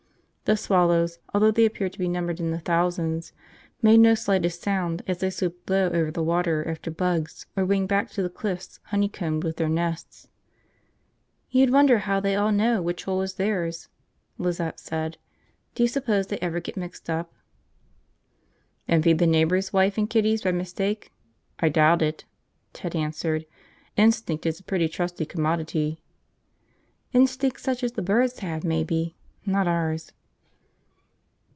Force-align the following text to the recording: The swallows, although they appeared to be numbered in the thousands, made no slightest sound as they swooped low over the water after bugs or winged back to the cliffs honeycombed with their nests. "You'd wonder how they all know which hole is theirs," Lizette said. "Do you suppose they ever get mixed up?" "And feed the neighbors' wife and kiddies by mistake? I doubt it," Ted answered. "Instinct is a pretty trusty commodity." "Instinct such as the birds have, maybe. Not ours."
The 0.45 0.57
swallows, 0.57 1.17
although 1.33 1.51
they 1.51 1.63
appeared 1.65 1.93
to 1.93 1.97
be 1.99 2.09
numbered 2.09 2.41
in 2.41 2.51
the 2.51 2.59
thousands, 2.59 3.31
made 3.81 4.01
no 4.01 4.15
slightest 4.15 4.61
sound 4.61 5.01
as 5.07 5.19
they 5.19 5.29
swooped 5.29 5.69
low 5.69 5.85
over 5.91 6.11
the 6.11 6.21
water 6.21 6.67
after 6.67 6.91
bugs 6.91 7.45
or 7.55 7.63
winged 7.63 7.87
back 7.87 8.09
to 8.09 8.21
the 8.21 8.29
cliffs 8.29 8.81
honeycombed 8.87 9.45
with 9.45 9.55
their 9.55 9.69
nests. 9.69 10.27
"You'd 11.51 11.69
wonder 11.71 11.99
how 11.99 12.19
they 12.19 12.35
all 12.35 12.51
know 12.51 12.81
which 12.81 13.05
hole 13.05 13.21
is 13.21 13.35
theirs," 13.35 13.87
Lizette 14.37 14.77
said. 14.81 15.17
"Do 15.73 15.83
you 15.83 15.87
suppose 15.87 16.27
they 16.27 16.37
ever 16.39 16.59
get 16.59 16.75
mixed 16.75 17.09
up?" 17.09 17.31
"And 18.89 19.05
feed 19.05 19.19
the 19.19 19.27
neighbors' 19.27 19.71
wife 19.71 19.97
and 19.97 20.09
kiddies 20.09 20.41
by 20.41 20.51
mistake? 20.51 21.13
I 21.61 21.69
doubt 21.69 22.01
it," 22.01 22.25
Ted 22.73 22.93
answered. 22.93 23.45
"Instinct 23.95 24.45
is 24.45 24.59
a 24.59 24.63
pretty 24.63 24.89
trusty 24.89 25.25
commodity." 25.25 26.01
"Instinct 27.13 27.61
such 27.61 27.85
as 27.85 27.93
the 27.93 28.01
birds 28.01 28.39
have, 28.39 28.65
maybe. 28.65 29.15
Not 29.45 29.65
ours." 29.65 30.11